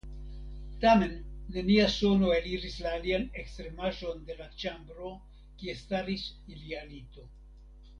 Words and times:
Tamen 0.85 1.11
nenia 1.57 1.83
sono 1.97 2.31
eliris 2.39 2.79
la 2.87 2.95
alian 3.01 3.29
ekstremaĵon 3.43 4.27
de 4.31 4.41
la 4.43 4.51
ĉambro 4.65 5.15
kie 5.61 5.81
staris 5.87 6.29
ilia 6.57 6.87
lito. 6.95 7.33